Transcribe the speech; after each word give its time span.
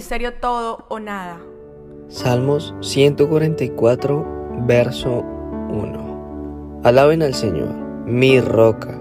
ministerio 0.00 0.32
todo 0.32 0.86
o 0.88 0.98
nada. 0.98 1.42
Salmos 2.08 2.74
144, 2.80 4.26
verso 4.66 5.22
1. 5.68 6.80
Alaben 6.84 7.22
al 7.22 7.34
Señor, 7.34 7.74
mi 8.06 8.40
roca. 8.40 8.98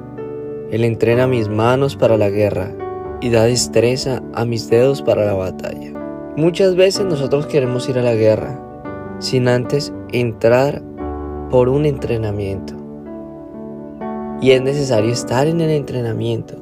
Él 0.71 0.83
entrena 0.83 1.25
mis 1.25 1.47
manos 1.47 1.95
para 1.95 2.17
la 2.17 2.29
guerra 2.29 2.75
y 3.21 3.29
da 3.29 3.43
destreza 3.45 4.21
a 4.33 4.43
mis 4.43 4.69
dedos 4.69 5.01
para 5.01 5.25
la 5.25 5.35
batalla. 5.35 5.93
Muchas 6.35 6.75
veces 6.75 7.05
nosotros 7.05 7.47
queremos 7.47 7.87
ir 7.87 7.97
a 7.97 8.03
la 8.03 8.15
guerra 8.15 8.59
sin 9.19 9.47
antes 9.47 9.93
entrar 10.11 10.81
por 11.49 11.69
un 11.69 11.85
entrenamiento. 11.85 12.73
Y 14.41 14.51
es 14.51 14.61
necesario 14.61 15.13
estar 15.13 15.47
en 15.47 15.61
el 15.61 15.69
entrenamiento. 15.69 16.55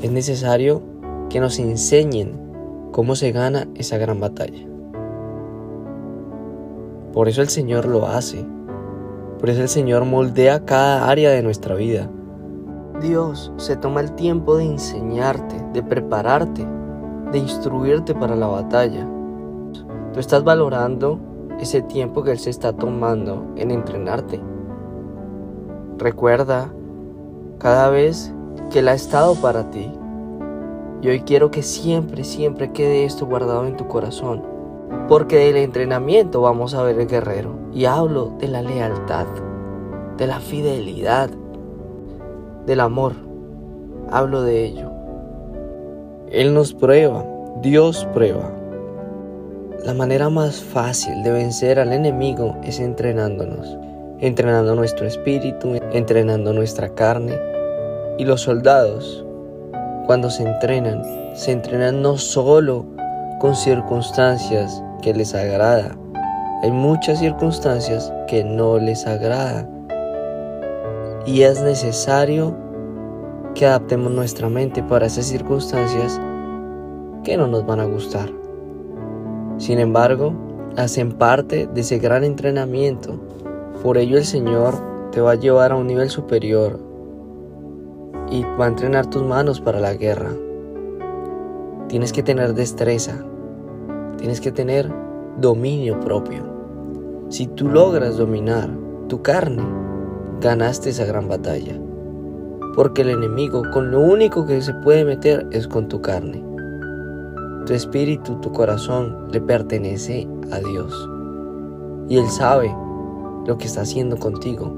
Es 0.00 0.10
necesario 0.10 0.80
que 1.28 1.38
nos 1.38 1.58
enseñen 1.58 2.43
cómo 2.94 3.16
se 3.16 3.32
gana 3.32 3.66
esa 3.74 3.98
gran 3.98 4.20
batalla. 4.20 4.68
Por 7.12 7.28
eso 7.28 7.42
el 7.42 7.48
Señor 7.48 7.86
lo 7.86 8.06
hace. 8.06 8.46
Por 9.40 9.50
eso 9.50 9.62
el 9.62 9.68
Señor 9.68 10.04
moldea 10.04 10.64
cada 10.64 11.08
área 11.10 11.30
de 11.30 11.42
nuestra 11.42 11.74
vida. 11.74 12.08
Dios 13.02 13.52
se 13.56 13.74
toma 13.74 14.00
el 14.00 14.12
tiempo 14.12 14.56
de 14.56 14.66
enseñarte, 14.66 15.56
de 15.72 15.82
prepararte, 15.82 16.64
de 17.32 17.38
instruirte 17.38 18.14
para 18.14 18.36
la 18.36 18.46
batalla. 18.46 19.04
Tú 20.12 20.20
estás 20.20 20.44
valorando 20.44 21.18
ese 21.58 21.82
tiempo 21.82 22.22
que 22.22 22.30
Él 22.30 22.38
se 22.38 22.50
está 22.50 22.74
tomando 22.74 23.44
en 23.56 23.72
entrenarte. 23.72 24.40
Recuerda 25.98 26.72
cada 27.58 27.90
vez 27.90 28.32
que 28.70 28.78
Él 28.78 28.86
ha 28.86 28.94
estado 28.94 29.34
para 29.34 29.68
ti. 29.72 29.90
Y 31.04 31.08
hoy 31.08 31.20
quiero 31.20 31.50
que 31.50 31.62
siempre, 31.62 32.24
siempre 32.24 32.72
quede 32.72 33.04
esto 33.04 33.26
guardado 33.26 33.66
en 33.66 33.76
tu 33.76 33.86
corazón. 33.86 34.42
Porque 35.06 35.36
del 35.36 35.58
entrenamiento 35.58 36.40
vamos 36.40 36.72
a 36.72 36.82
ver 36.82 36.98
el 36.98 37.06
guerrero. 37.06 37.50
Y 37.74 37.84
hablo 37.84 38.32
de 38.38 38.48
la 38.48 38.62
lealtad, 38.62 39.26
de 40.16 40.26
la 40.26 40.40
fidelidad, 40.40 41.28
del 42.64 42.80
amor. 42.80 43.12
Hablo 44.10 44.40
de 44.40 44.64
ello. 44.64 44.90
Él 46.30 46.54
nos 46.54 46.72
prueba, 46.72 47.22
Dios 47.60 48.08
prueba. 48.14 48.50
La 49.84 49.92
manera 49.92 50.30
más 50.30 50.62
fácil 50.62 51.22
de 51.22 51.32
vencer 51.32 51.80
al 51.80 51.92
enemigo 51.92 52.56
es 52.64 52.80
entrenándonos, 52.80 53.76
entrenando 54.20 54.74
nuestro 54.74 55.06
espíritu, 55.06 55.74
entrenando 55.92 56.54
nuestra 56.54 56.88
carne. 56.88 57.38
Y 58.16 58.24
los 58.24 58.40
soldados, 58.40 59.23
cuando 60.06 60.30
se 60.30 60.42
entrenan, 60.42 61.02
se 61.34 61.52
entrenan 61.52 62.02
no 62.02 62.16
solo 62.16 62.86
con 63.40 63.56
circunstancias 63.56 64.82
que 65.02 65.14
les 65.14 65.34
agrada, 65.34 65.96
hay 66.62 66.70
muchas 66.70 67.18
circunstancias 67.18 68.10
que 68.26 68.42
no 68.42 68.78
les 68.78 69.06
agrada. 69.06 69.68
Y 71.26 71.42
es 71.42 71.60
necesario 71.62 72.56
que 73.54 73.66
adaptemos 73.66 74.10
nuestra 74.10 74.48
mente 74.48 74.82
para 74.82 75.06
esas 75.06 75.26
circunstancias 75.26 76.20
que 77.22 77.36
no 77.36 77.46
nos 77.46 77.66
van 77.66 77.80
a 77.80 77.84
gustar. 77.84 78.30
Sin 79.58 79.78
embargo, 79.78 80.34
hacen 80.76 81.12
parte 81.12 81.66
de 81.66 81.80
ese 81.82 81.98
gran 81.98 82.24
entrenamiento. 82.24 83.20
Por 83.82 83.98
ello 83.98 84.16
el 84.16 84.24
Señor 84.24 84.74
te 85.12 85.20
va 85.20 85.32
a 85.32 85.36
llevar 85.36 85.72
a 85.72 85.76
un 85.76 85.86
nivel 85.86 86.10
superior 86.10 86.78
y 88.30 88.44
va 88.58 88.66
a 88.66 88.68
entrenar 88.68 89.06
tus 89.06 89.22
manos 89.22 89.60
para 89.60 89.80
la 89.80 89.94
guerra. 89.94 90.30
Tienes 91.88 92.12
que 92.12 92.22
tener 92.22 92.54
destreza, 92.54 93.24
tienes 94.18 94.40
que 94.40 94.52
tener 94.52 94.90
dominio 95.40 96.00
propio. 96.00 96.42
Si 97.28 97.46
tú 97.46 97.68
logras 97.68 98.16
dominar 98.16 98.70
tu 99.08 99.22
carne, 99.22 99.62
ganaste 100.40 100.90
esa 100.90 101.04
gran 101.04 101.28
batalla. 101.28 101.78
Porque 102.74 103.02
el 103.02 103.10
enemigo 103.10 103.62
con 103.72 103.90
lo 103.90 104.00
único 104.00 104.46
que 104.46 104.60
se 104.60 104.74
puede 104.74 105.04
meter 105.04 105.46
es 105.52 105.68
con 105.68 105.88
tu 105.88 106.00
carne. 106.00 106.44
Tu 107.66 107.72
espíritu, 107.72 108.40
tu 108.40 108.52
corazón 108.52 109.28
le 109.30 109.40
pertenece 109.40 110.28
a 110.50 110.58
Dios. 110.58 111.08
Y 112.08 112.18
Él 112.18 112.28
sabe 112.28 112.74
lo 113.46 113.56
que 113.56 113.66
está 113.66 113.82
haciendo 113.82 114.16
contigo. 114.16 114.74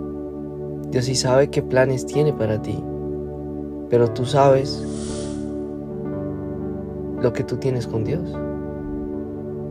Dios 0.91 1.07
sí 1.07 1.15
sabe 1.15 1.51
qué 1.51 1.63
planes 1.63 2.07
tiene 2.07 2.33
para 2.33 2.61
ti. 2.63 2.83
Pero 3.89 4.09
tú 4.09 4.25
sabes 4.25 4.83
lo 7.21 7.33
que 7.33 7.45
tú 7.45 7.57
tienes 7.57 7.87
con 7.87 8.05
Dios. 8.05 8.23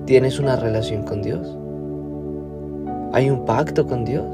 Tienes 0.05 0.39
una 0.39 0.55
relación 0.55 1.03
con 1.03 1.21
Dios. 1.21 1.57
Hay 3.13 3.29
un 3.29 3.45
pacto 3.45 3.85
con 3.85 4.05
Dios. 4.05 4.25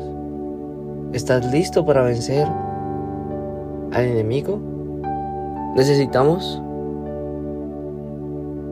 ¿Estás 1.14 1.52
listo 1.52 1.86
para 1.86 2.04
vencer 2.04 2.48
al 3.92 4.06
enemigo? 4.06 4.60
Necesitamos 5.76 6.62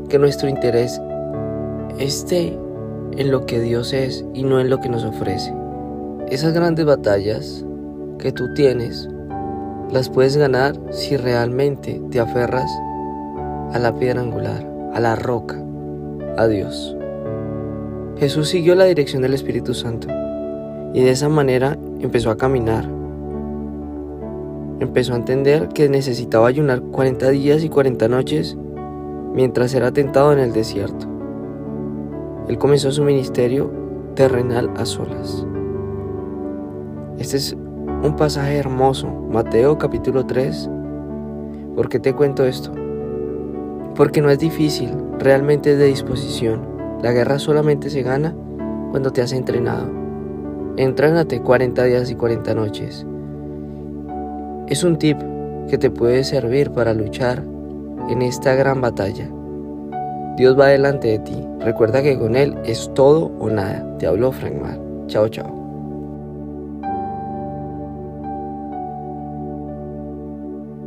que 0.09 0.19
nuestro 0.19 0.49
interés 0.49 1.01
esté 1.97 2.57
en 3.17 3.31
lo 3.31 3.45
que 3.45 3.59
Dios 3.59 3.93
es 3.93 4.25
y 4.33 4.43
no 4.43 4.59
en 4.59 4.69
lo 4.69 4.79
que 4.79 4.89
nos 4.89 5.03
ofrece. 5.03 5.53
Esas 6.29 6.53
grandes 6.53 6.85
batallas 6.85 7.65
que 8.17 8.31
tú 8.31 8.53
tienes 8.53 9.09
las 9.91 10.09
puedes 10.09 10.37
ganar 10.37 10.75
si 10.91 11.17
realmente 11.17 12.01
te 12.11 12.19
aferras 12.19 12.69
a 13.73 13.79
la 13.79 13.95
piedra 13.95 14.21
angular, 14.21 14.65
a 14.93 14.99
la 14.99 15.15
roca, 15.15 15.61
a 16.37 16.47
Dios. 16.47 16.95
Jesús 18.17 18.49
siguió 18.49 18.75
la 18.75 18.85
dirección 18.85 19.21
del 19.21 19.33
Espíritu 19.33 19.73
Santo 19.73 20.07
y 20.93 21.01
de 21.01 21.11
esa 21.11 21.29
manera 21.29 21.77
empezó 21.99 22.31
a 22.31 22.37
caminar. 22.37 22.85
Empezó 24.79 25.13
a 25.13 25.17
entender 25.17 25.69
que 25.69 25.89
necesitaba 25.89 26.47
ayunar 26.47 26.81
40 26.81 27.29
días 27.29 27.63
y 27.63 27.69
40 27.69 28.07
noches 28.07 28.57
mientras 29.33 29.73
era 29.73 29.91
tentado 29.91 30.33
en 30.33 30.39
el 30.39 30.53
desierto. 30.53 31.07
Él 32.47 32.57
comenzó 32.57 32.91
su 32.91 33.03
ministerio 33.03 33.71
terrenal 34.15 34.71
a 34.75 34.85
solas. 34.85 35.45
Este 37.19 37.37
es 37.37 37.55
un 38.01 38.15
pasaje 38.15 38.57
hermoso, 38.57 39.07
Mateo 39.07 39.77
capítulo 39.77 40.25
3. 40.25 40.69
¿Por 41.75 41.89
qué 41.89 41.99
te 41.99 42.13
cuento 42.13 42.45
esto? 42.45 42.71
Porque 43.95 44.21
no 44.21 44.29
es 44.29 44.39
difícil, 44.39 44.89
realmente 45.19 45.73
es 45.73 45.79
de 45.79 45.85
disposición. 45.85 46.61
La 47.01 47.11
guerra 47.11 47.39
solamente 47.39 47.89
se 47.89 48.01
gana 48.01 48.33
cuando 48.91 49.11
te 49.11 49.21
has 49.21 49.33
entrenado. 49.33 49.89
Entránate 50.77 51.41
40 51.41 51.83
días 51.83 52.09
y 52.09 52.15
40 52.15 52.53
noches. 52.53 53.05
Es 54.67 54.83
un 54.85 54.97
tip 54.97 55.17
que 55.69 55.77
te 55.77 55.91
puede 55.91 56.23
servir 56.23 56.71
para 56.71 56.93
luchar 56.93 57.43
en 58.09 58.21
esta 58.21 58.55
gran 58.55 58.79
batalla. 58.79 59.29
Dios 60.37 60.57
va 60.57 60.67
delante 60.67 61.09
de 61.09 61.19
ti. 61.19 61.45
Recuerda 61.59 62.01
que 62.01 62.17
con 62.17 62.37
Él 62.37 62.55
es 62.63 62.89
todo 62.93 63.29
o 63.39 63.49
nada. 63.49 63.97
Te 63.97 64.07
habló 64.07 64.31
Frank 64.31 64.55
Mar. 64.61 64.79
Chao, 65.07 65.27
chao. 65.27 65.68